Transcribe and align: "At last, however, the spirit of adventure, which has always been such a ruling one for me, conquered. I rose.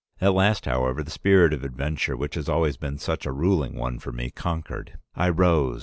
"At 0.19 0.33
last, 0.33 0.65
however, 0.65 1.03
the 1.03 1.11
spirit 1.11 1.53
of 1.53 1.63
adventure, 1.63 2.17
which 2.17 2.33
has 2.33 2.49
always 2.49 2.75
been 2.75 2.97
such 2.97 3.27
a 3.27 3.31
ruling 3.31 3.75
one 3.75 3.99
for 3.99 4.11
me, 4.11 4.31
conquered. 4.31 4.97
I 5.15 5.29
rose. 5.29 5.79